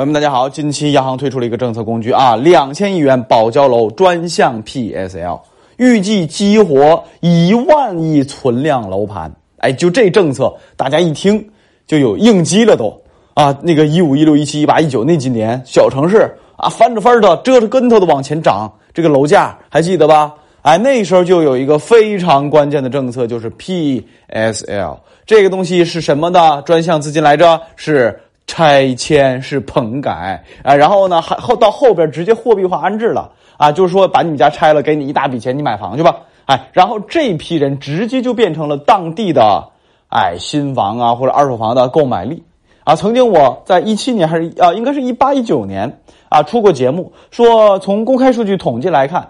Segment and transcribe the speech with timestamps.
[0.00, 0.48] 朋友们，大家好！
[0.48, 5.38] 近期央行推出了一个政策工具啊，两千亿元保交楼专项 PSL，
[5.76, 9.30] 预计激活一万亿存量楼盘。
[9.58, 11.46] 哎，就这政策，大家一听
[11.86, 12.98] 就有应激了都
[13.34, 13.54] 啊！
[13.60, 20.32] 那个一五一六一七一八一九那几年，小城市啊翻着翻的折着跟头的往前涨，这个楼价还记得吧？
[20.62, 24.96] 哎，那时候就有一个非常关键的政策，就是 PSL
[25.26, 27.60] 这个东西是什么的专项资金来着？
[27.76, 28.18] 是。
[28.60, 36.14] 拆迁是棚改啊，然后呢，还后到后边直接货币化安置了啊，就是说把你们家拆了，给你一大笔钱，你买房去吧，
[36.44, 39.70] 哎，然后这批人直接就变成了当地的
[40.10, 42.44] 哎新房啊或者二手房的购买力
[42.84, 42.94] 啊。
[42.94, 45.98] 曾经我在一七年还是啊，应该是一八一九年
[46.28, 49.26] 啊出过节目，说从公开数据统计来看，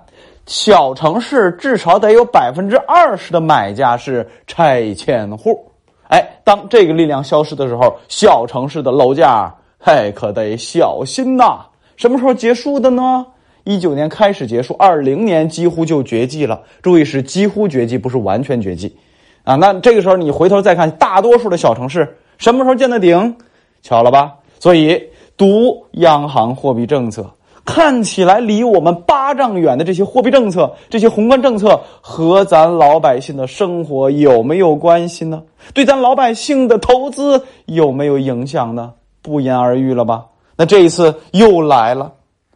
[0.47, 5.70] 小城市至少得有百分之二十的买家是拆迁户。
[6.11, 11.61] 哎，当这个力量消失的时候，小城市的楼价，嘿，可得小心呐！
[11.97, 13.25] 什么时候结束的呢？
[13.63, 16.61] 一九年开始结束，二零年几乎就绝迹了。
[16.83, 18.97] 注意是几乎绝迹，不是完全绝迹，
[19.45, 23.37] 啊，那这个时候你回头再看，大多数的小城市什么时候见的顶？
[23.81, 24.35] 巧了吧？
[24.59, 25.01] 所以
[25.37, 27.31] 读央行货币政策。
[27.65, 35.43] 看起来离我们八丈远的这些货币政策、这些宏观政策，和咱老百姓的生活有没有关系呢？
[35.73, 38.95] 对咱老百姓的投资有没有影响呢？
[39.23, 40.27] 不言而喻了吧？
[40.57, 42.13] 那这一次又来了，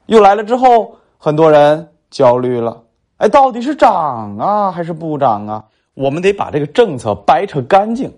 [0.07, 2.83] 又来了之后，很多人焦虑了。
[3.19, 5.65] 哎，到底是涨啊，还是不涨啊？
[5.95, 8.13] 我们得把这个政策掰扯干净，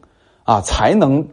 [0.44, 1.26] 啊，才能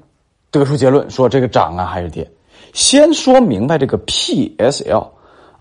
[0.51, 2.29] 得出结论，说这个涨啊还是跌。
[2.73, 5.07] 先说明白这个 PSL。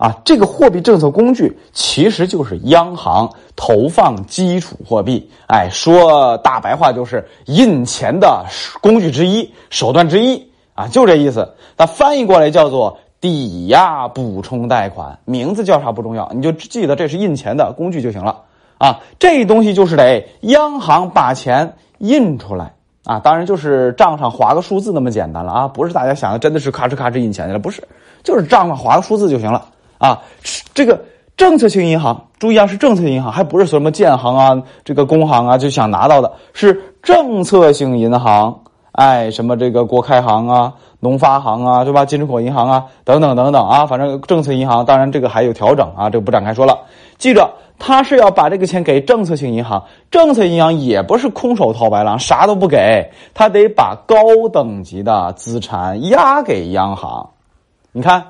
[0.03, 8.45] 啊，这个货币政策工具其实就是央行投放基础货币，哎，说大白话就是印钱的
[8.81, 11.49] 工具之一、手段之一啊，就这意思。
[11.77, 18.41] 它翻译过来叫做抵押补充贷款，名字叫啥不重要，你就记得这是印钱的工具就行了
[18.79, 18.99] 啊。
[19.17, 22.73] 这东西就是得央行把钱印出来
[23.05, 27.81] 啊，当然就是账上划个数字那么简单了啊，不是大家想的真的是咔哧咔哧印钱去了，不是，
[28.21, 29.69] 就是账上划个数字就行了。
[30.03, 30.21] 啊，
[30.73, 31.01] 这个
[31.37, 38.59] 政策性银行，注意啊，是政策性银行，还不是什么建行啊、这个工行啊，就想拿到的，是政策性银行。
[38.91, 42.03] 哎，什么这个国开行啊、农发行啊，对吧？
[42.03, 46.77] 金出口银行啊，等等等等啊，反正政策银行，当然这个还有调整啊，这个不展开说了。
[47.17, 47.49] 记着，
[47.79, 49.81] 他是要把这个钱给政策性银行，
[50.11, 54.17] 政策银行也不是空手套白狼，啥都不给，他得把高
[54.51, 57.29] 等级的资产押给央行。
[57.93, 58.21] 你看。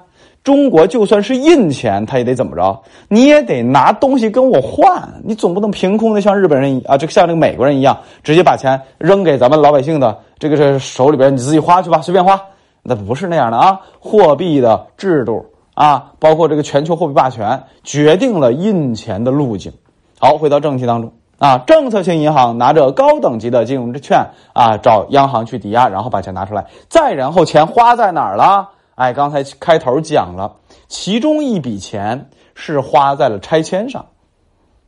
[0.43, 2.81] 中国就算是印钱，他也得怎么着？
[3.07, 12.39] 你也得拿东西跟我换，你总不能凭空的像日本人啊，这像这个美国人一样，直接把钱扔给咱们老百姓的这个这手里边，你自己花去吧，随便花。
[12.85, 13.79] 那不是那样的啊！
[13.97, 19.71] 货币的制度啊，包括这个全球货币霸权，决定了印钱的路径。
[20.19, 28.67] 好，回到正题当中啊，政策性银行拿着高等级的金融券啊，找央行去抵押，然后把钱拿出来，再然后钱花在哪儿了？
[28.95, 34.05] 哎，刚才开头讲了，其中一笔钱是花在了拆迁上，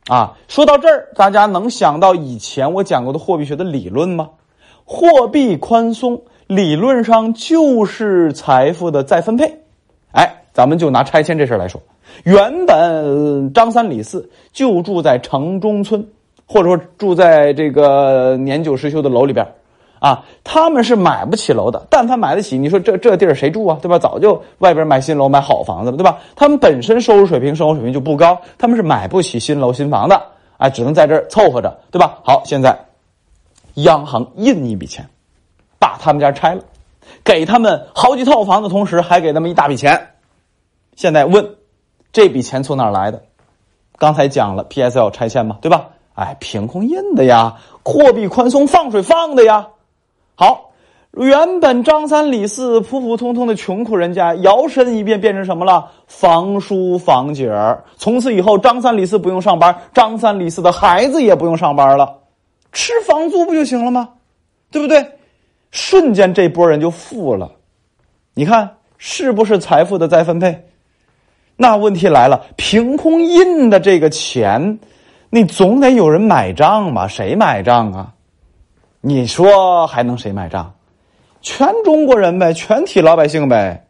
[0.06, 4.30] 啊，说到这儿，大家能想到以前我讲过的货币学的理论吗？
[4.84, 9.62] 货币宽松理论上就是财富的再分配。
[10.12, 11.80] 哎，咱们就拿拆迁这事来说，
[12.22, 16.06] 原本张三李四就住在城中村，
[16.46, 19.44] 或者说住在这个年久失修的楼里边。
[19.98, 22.58] 啊，他们是买不起楼的，但凡买得起。
[22.58, 23.78] 你说这这地儿谁住啊？
[23.80, 23.98] 对吧？
[23.98, 26.18] 早就外边买新楼、买好房子了，对吧？
[26.36, 30.22] 他们本身收入水平、生活水平就不高，他们是买不起新楼、新房的，
[30.58, 32.18] 哎，只能在这儿凑合着，对吧？
[32.24, 32.78] 好，现在
[33.74, 35.08] 央行印一笔钱，
[35.78, 36.62] 把他们家拆了，
[37.24, 40.10] 给他们好几套房子，同时还给他们一大笔钱。
[40.94, 41.56] 现在问，
[42.12, 43.22] 这笔钱从哪儿来的？
[43.98, 45.88] 刚才讲了 PSL 拆迁嘛，对吧？
[46.14, 49.68] 哎，凭空印的呀，货币宽松放水放的呀。
[50.38, 50.70] 好，
[51.12, 55.90] 原本张三李四普普通通的穷苦人家，摇身一变变成什么了？
[56.06, 57.82] 房叔房姐儿。
[57.96, 62.18] 从此以后，张三李四不用上班，张三李四的孩子也不用上班了，
[62.70, 64.10] 吃房租不就行了吗？
[64.70, 65.06] 对不对？
[65.70, 67.50] 瞬间这波人就富了。
[68.34, 70.66] 你看是不是财富的再分配？
[71.56, 74.78] 那问题来了，凭空印的这个钱，
[75.30, 77.08] 你总得有人买账吧？
[77.08, 78.12] 谁买账啊？
[79.00, 80.72] 你说还能谁买账？
[81.42, 83.86] 全中国人呗，全体老百姓呗，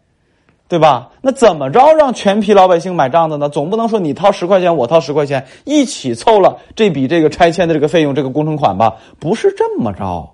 [0.69, 1.09] 对吧？
[1.23, 3.49] 那怎么着让全体老百姓买账的呢？
[3.49, 8.97] 总不能说你掏十块钱，我掏十块钱，一起凑了这笔这个拆迁的这个费用，这个工程款吧？
[9.19, 10.29] 不是这么着，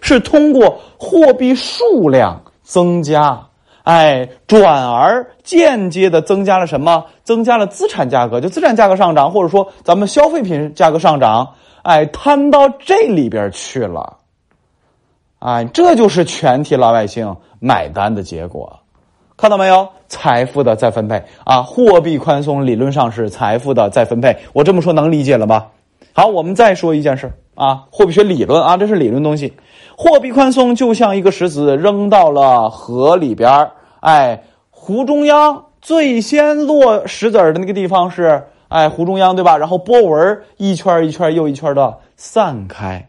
[0.00, 3.40] 是通过货币数量增加，
[3.84, 7.04] 哎，转而间接的增加了什么？
[7.22, 14.16] 增加了资产价格，就资产价格上涨，或者说咱们消费品价格上涨，哎，摊到这里边去了，
[15.38, 18.80] 哎，这就是全体老百姓买单的结果，
[19.36, 19.86] 看到没有？
[20.08, 25.72] 财富的再分配啊，货币宽松理论上是财富的再分配，我这么说能理解了吧？
[26.14, 29.52] 好，我们再说一件事啊，货币学理论啊，这是理论东西。
[29.96, 33.70] 货币宽松就像一个石子扔到了河里边
[34.00, 39.56] 哎，湖中央最先落石子儿的那个地方是哎湖中央对吧？
[39.56, 43.08] 然后波纹一圈一圈又一圈的散开，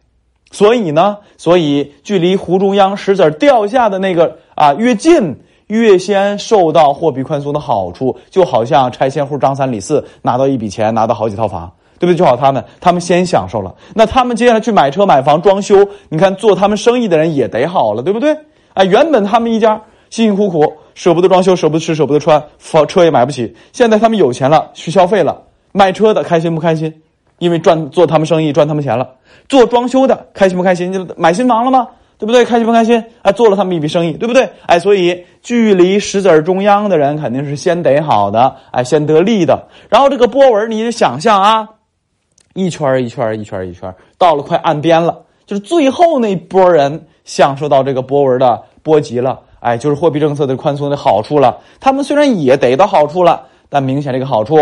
[0.52, 5.36] 所以呢，所以距离湖中央石子掉下的那个啊越近，
[5.66, 11.72] 越先受到货币宽松的好处，就好像拆迁户张三李四拿到一笔钱，拿到好几套房。
[11.98, 12.16] 对不对？
[12.18, 18.38] 就好他们，他们先享受了，那他们接下来去买车、买房、装修，你看做他们生意的人也得好了，对不对？
[18.74, 23.56] 哎，原本他们一家辛辛苦苦，舍不得装修，舍不得吃，舍不得穿，房车也买不起。
[23.72, 25.42] 现在他们有钱了，去消费了，
[25.76, 27.02] 卖车的开心不开心？
[27.38, 29.10] 因为赚做他们生意赚他们钱了。
[29.50, 30.94] 做装修的开心不开心？
[30.94, 31.90] 就买新房了吗？
[32.18, 32.46] 对不对？
[32.46, 33.04] 开心不开心？
[33.24, 34.50] 哎，做了他们一笔生意，对不对？
[34.68, 39.68] 哎，所以距离石子儿中央的人肯定是先得好的，哎，先得利的。
[39.90, 41.68] 然后这个波纹，你就想象啊。
[42.54, 51.58] 一圈儿一圈儿一圈儿一圈儿，到了快岸边了，就是最后那波人享受到这个波纹的波及了，哎，就是货币政策的宽松的好处了。
[51.82, 54.56] 他们虽然也得到好处了，但明显这个好处，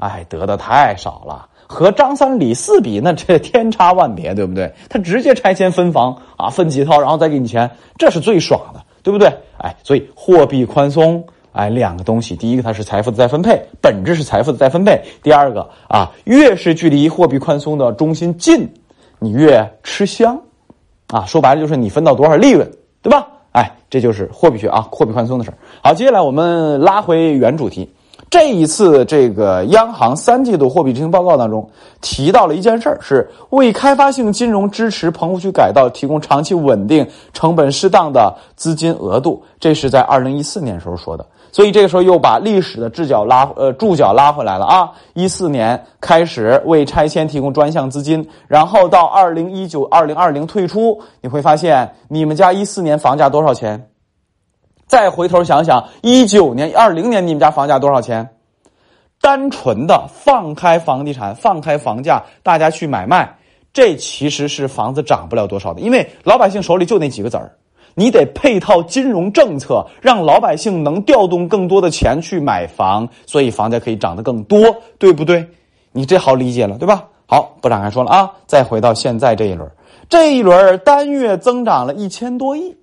[0.00, 1.46] 哎，得的太少了。
[1.66, 4.72] 和张三李四比，那这天差万别，对不对？
[4.88, 9.28] 他直接拆迁分房啊，分几套，然后再给你钱，这是最爽的，对不对？
[9.58, 11.24] 哎，所以货币宽松。
[11.52, 15.02] 哎，两个东西，第一个它是财富的再分配，本质是财富的再分配。
[15.20, 18.72] 第二个啊，越是距离货币宽松的中心近，
[19.18, 20.40] 你越吃香，
[21.08, 22.70] 啊，说白了就是你分到多少利润，
[23.02, 23.26] 对吧？
[23.50, 25.52] 哎，这就是货币学啊，货币宽松的事。
[25.82, 27.92] 好，接下来我们拉回原主题。
[28.30, 31.68] 这一次，这个央行三季度货币执行报告当中
[32.00, 39.42] 提到了一件事儿，是为开发性金融支持棚户区改造提供长期稳定、成本适当的资金额度。
[39.58, 41.26] 这是在二零一四年时候说的。
[41.50, 44.88] 所以这个时候又把历史的视角拉呃注脚拉回来了啊！
[45.14, 53.88] 一四年开始为拆迁提供专项资金，然后到二零一九二零二零退出，你会发现你们家一四年房价多少钱？
[54.90, 58.28] 再回头想想一九年二零年你们家房价多少钱？
[59.20, 63.36] 单纯的放开房地产，放开房价，大家去买卖，
[63.72, 67.52] 这其实是房子涨不了多少的，因为老百姓手里就那几个子儿。
[67.94, 75.46] 你得配套金融政策，让老百姓能调动更多的钱去买房，所以房价可以涨得更多，对不对？
[75.92, 77.04] 你这好理解了，对吧？
[77.26, 78.28] 好，不展开说了啊。
[78.44, 79.70] 再回到现在这一轮，
[80.08, 82.76] 这一轮单月增长了一千多亿。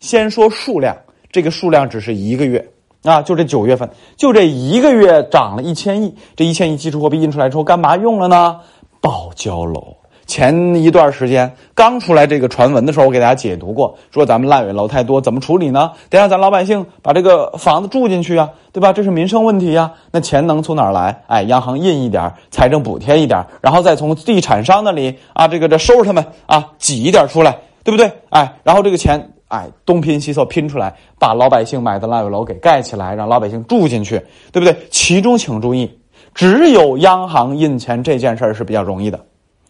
[0.00, 0.96] 先说数量，
[1.30, 2.68] 这个数量只是一个月
[3.02, 6.14] 啊，就这九月份，就这一个月涨了一千亿。
[6.34, 8.60] 这一千亿基础货币印出来之后，干嘛用了呢？
[9.00, 9.96] 保交楼。
[10.26, 15.92] 前一段时间刚出来这个传闻的时候，我给大家解读过，说咱们烂尾楼太多，怎么处理呢？
[16.10, 18.92] 得让咱老百姓把这个房子住进去啊，对吧？
[18.92, 19.90] 这是民生问题呀。
[20.12, 21.22] 那钱能从哪儿来？
[21.28, 28.12] 哎，央行印一点，财政补贴一点，然后再从地产商那里啊，这个这收拾他们啊，挤一点出来，对不对？
[28.28, 34.22] 哎，然后这个钱哎东拼西凑拼出来，把老百姓买的烂尾楼给盖起来，让老百姓住进去，
[34.52, 34.76] 对不对？
[34.90, 35.98] 其中请注意，
[36.34, 39.18] 只有央行印钱这件事儿是比较容易的。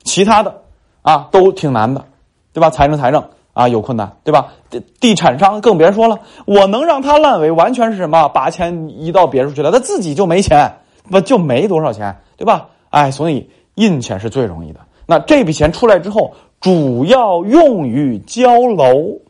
[0.02, 0.62] 其他的，
[1.02, 2.04] 啊，都挺难的，
[2.52, 2.70] 对吧？
[2.70, 4.48] 财政财政啊，有困难，对吧？
[4.68, 8.28] 地地产商更别说了，我能让他烂尾，完全是什么？
[8.30, 10.72] 把钱移到别处去了，他自己就没钱，
[11.08, 12.68] 不就没多少钱，对吧？
[12.90, 14.80] 哎，所以印钱是最容易的。
[15.06, 19.20] 那这笔钱出来之后，主要用于交楼。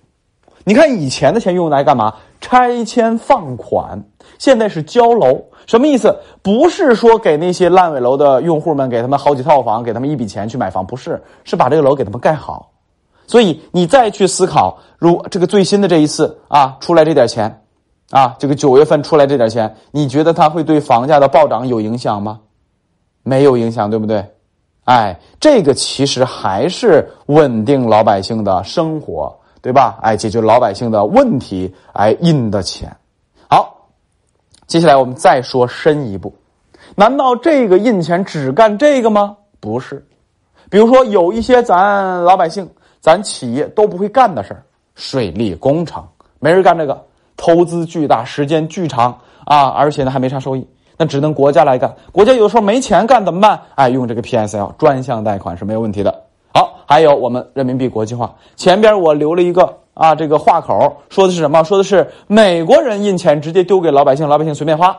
[0.68, 2.14] 你看以前的钱用来干嘛？
[2.42, 4.04] 拆迁放款。
[4.36, 5.42] 现在是交楼。
[5.66, 6.14] 什么意思？
[6.42, 12.70] 不是说给那些烂尾楼的用户们给他们好几套房，给他们一笔钱去买房，不是，是把这个楼给他们盖好。
[13.26, 17.62] 所以你再去思考，如这个最新的这一次啊，出来这点钱，
[18.10, 22.40] 啊，这个九月份出来这点钱，你觉得它会对房价的暴涨有影响吗？
[23.22, 24.22] 没有影响，对不对？
[24.84, 29.98] 哎，这个其实还是稳定老百姓的生活，对吧？
[30.02, 32.94] 哎，解决老百姓的问题，哎，印的钱。
[33.48, 33.88] 好
[34.66, 36.34] 接下来我们再说深一步，
[36.94, 39.36] 难道这个印钱只干这个吗？
[39.60, 40.06] 不是，
[40.70, 42.68] 比如说有一些咱老百姓、
[43.00, 44.62] 咱企业都不会干的事儿，
[44.94, 46.06] 水利工程
[46.38, 47.04] 没人干这个，
[47.36, 51.96] 投资巨大，时间巨长啊，而且呢还没啥收益，那只能国家来干。
[52.12, 53.60] 国家有时候没钱干怎么办？
[53.74, 56.27] 哎，用这个 PSL 专项贷款是没有问题的。
[56.52, 59.78] 好，还有我们人民币国际化，前边我留了一个。
[59.98, 61.64] 啊，这个话口说的是什么？
[61.64, 64.96] 说的是美国人印钱直接丢给老百姓，老百姓随便花，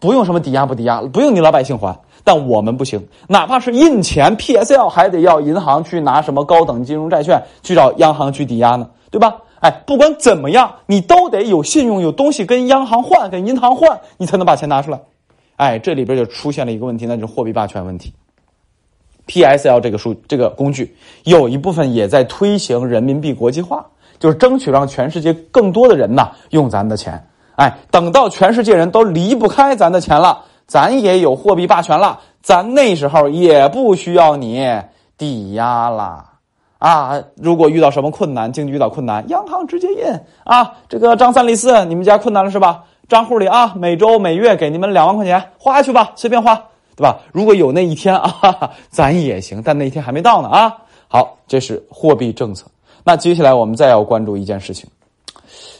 [0.00, 1.98] 不用什么抵押不抵押，不用你老百姓还。
[2.22, 9.38] 但我们不行，哪怕是印钱，PSL 还得要银行去拿什么高等金融债券去找央行去抵押呢，对吧？
[9.58, 15.00] 哎，不管怎么样，你都得有信用，有东西跟央行换，跟银行换，你才能把钱拿出来。
[15.56, 18.14] 哎，这里边就出现了一个问题，那就是货币霸权问题。
[19.30, 23.86] PSL 这个数这个工具有一部分也在推行人民币国际化。
[24.18, 34.68] 就是争取让全世界更多的人呐用咱的钱，哎，等到全世界人都离不开咱的钱了，咱也有货币霸权了，咱那时候也不需要你
[35.16, 36.22] 抵押了
[36.76, 37.18] 啊！
[37.36, 40.04] 如果遇到什么困难，经济遇到困难，央行直接印
[40.44, 40.74] 啊！
[40.86, 42.84] 这个张三李四，你们家困难了是吧？
[43.08, 46.62] 账户里啊，每周每月给你们两万块钱，花去吧，随便花，
[47.00, 47.18] 对吧？
[47.32, 50.76] 如果有那一天 啊，咱也行，但那一天还没到呢啊！
[51.08, 52.66] 好，这是货币政策。
[53.02, 54.86] 那接下来我们再要关注一件事情，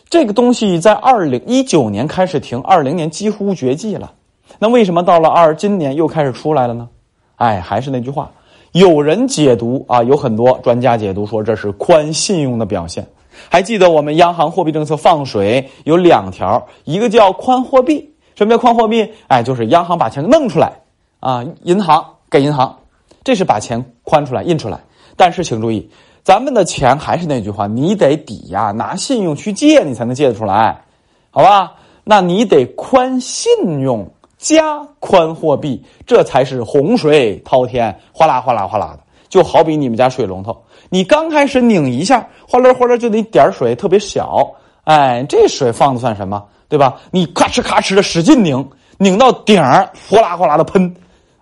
[0.08, 4.10] 这个东西在二零一九年开始停，二零年几乎绝迹了。
[4.58, 6.88] 那为什么到了二今年又开始出来了呢？
[7.36, 8.30] 哎，还是那句话，
[8.72, 13.06] 有人解读啊，有很多专家解读说这是宽信用的表现。
[13.50, 19.06] 还记得我们央行货币政策放水有两条，一个叫宽货币，什么叫宽货币？
[19.28, 20.72] 哎，就是央行把钱弄出来
[21.20, 22.76] 啊，银行给银行，
[23.22, 24.80] 这是把钱宽出来印出来。
[25.16, 25.88] 但是请注意。
[26.22, 30.82] 咱们的钱还是那句话，你得抵押拿信用去借，你才能借得出来，
[31.30, 31.72] 好吧？
[32.04, 33.50] 那你得宽信
[33.80, 39.00] 用加宽货币，这才是洪水滔天，哗啦哗啦哗啦的。
[39.30, 44.52] 就好比你们家水龙头，你刚开始拧一下，哗啦哗啦就那点水特别小，
[44.84, 46.44] 哎，这水放的算什么？
[46.68, 47.00] 对吧？
[47.10, 50.94] 你咔哧咔哧的使劲拧，拧到顶儿，哗啦哗啦的喷，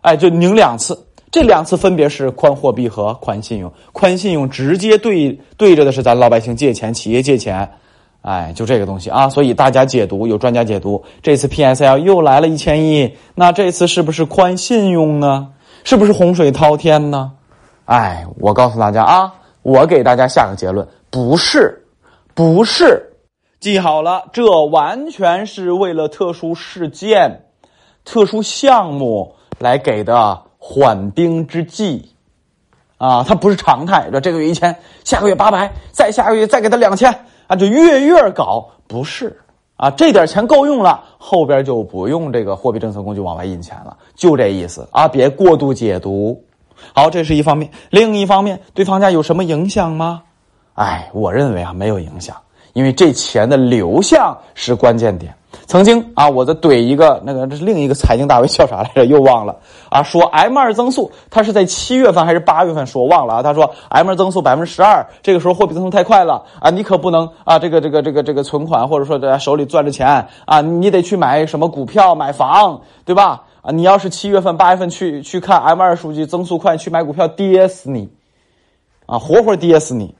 [0.08, 0.98] 哎，就拧两次。
[1.30, 7.70] 这两次分别是宽货币和宽信用，宽信用直接对对着的是咱老百姓借钱，企业借钱，
[8.22, 9.28] 哎，就这个东西啊。
[9.28, 15.48] 所以大家解读，有专家解读，这次 PSL 又来了一千亿，那这次是不是宽信用呢？
[15.84, 17.32] 是不是洪水滔天呢？
[17.84, 21.84] 哎，我告诉大家啊，我给大家下个结论，不是，
[22.32, 23.12] 不是，
[23.60, 27.42] 记好了，这完全是为了特殊事件、
[28.06, 30.42] 特殊项目来给的。
[30.60, 32.10] 缓兵之计，
[32.98, 34.08] 啊，它不是常态。
[34.10, 34.74] 说这个月一千，
[35.04, 37.08] 下个月八百，再下个月再给他两千，
[37.46, 39.38] 啊，就月月搞，不是
[39.76, 46.42] 啊，这点钱够用了，后边就不用这个货币政策工具往外印钱了，就这意思啊，别过度解读。
[46.92, 50.24] 好，这是一方面，另一方面对房价有什么影响吗？
[50.74, 52.36] 哎，我认为啊，没有影响，
[52.72, 55.32] 因为这钱的流向是关键点。
[55.66, 59.04] 曾经啊，我在怼一个那个，这是另一个财经大 V 叫啥来着？
[59.04, 59.56] 又忘了
[59.90, 60.02] 啊。
[60.02, 63.04] 说 M 二增速，他是在七月份还是八月份说？
[63.06, 63.42] 忘了啊。
[63.42, 73.42] 他说 M 二增速百分之十二，这个时候货币增速太快了啊，你可不能啊，这个这个这个这个存款或者说在手里攥着钱啊，你得去买什么股票、买房，对吧？
[73.60, 78.08] 啊，你要是七月份、八月份去去看 M 二数据增速快，去买股票跌死你，
[79.06, 80.14] 啊，活活跌死你。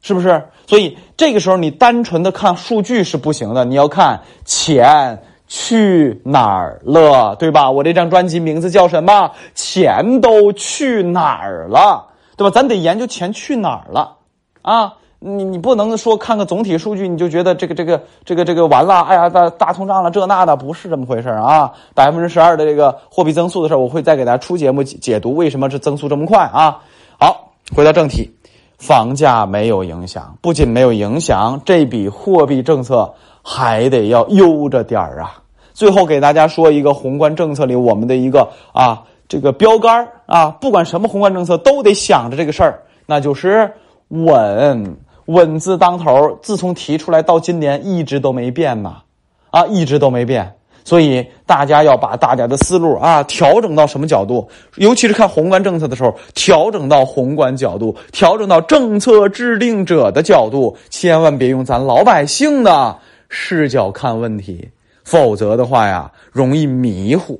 [0.00, 0.42] 是不是？
[0.66, 7.70] 所以这个时候你单纯的看数据是不行的，你要看钱去哪儿了，对吧？
[7.70, 9.30] 我这张专辑名字叫什么？
[9.54, 12.50] 钱都去哪儿了，对吧？
[12.50, 14.16] 咱得研究钱去哪儿了
[14.62, 14.94] 啊！
[15.20, 21.72] 你你不能说看个总体数据你就觉得这个这个这个这个完了，哎呀大大通胀了这那的，不是这么回事啊！
[21.94, 26.78] 百分之十二的这个货币增速的事我会再给大家出节目解读为什么这增速这么快啊！
[27.18, 28.37] 好，回到正题。
[28.78, 35.42] 房价没有影响，不仅没有影响，这笔货币政策还得要悠着点儿啊！
[35.74, 43.72] 最后给大家说一个宏观政策里我们的一个啊这个标杆啊，不管什么宏观政策都得想着这个事儿，那就是
[44.08, 46.38] 稳，稳字当头。
[46.40, 49.02] 自从提出来到今年一直都没变呐，
[49.50, 50.54] 啊，一直都没变。
[50.88, 54.48] 所以大家要把大家的思路啊调整到什么角度？
[54.76, 62.96] 尤其是看宏观政策的时候，调整到宏观角度，调整到政策制定者的角度，千万别用咱老百姓的
[63.28, 64.66] 视角看问题，
[65.04, 67.38] 否则的话呀，容易迷糊。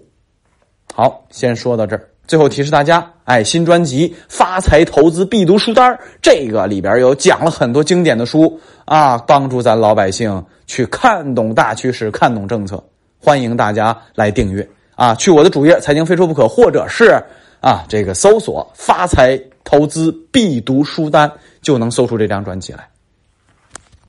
[0.95, 2.07] 好，先说到这儿。
[2.27, 5.91] 最后提示大家，哎，新专辑《发财投资必读书单》
[6.21, 12.85] 这个里边有讲了很多经典的书啊，帮助咱老百姓去看懂大趋势，看懂政策。
[13.21, 15.15] 欢迎大家来订阅啊！
[15.15, 17.23] 去我的主页“财经非说不可”，或者是
[17.61, 22.89] 啊，这个搜索“发财投资必读书单”，就能搜出这张专辑来。